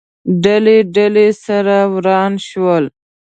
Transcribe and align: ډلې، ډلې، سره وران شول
ډلې، 0.43 0.77
ډلې، 0.95 1.27
سره 1.45 1.77
وران 1.93 2.33
شول 2.47 2.83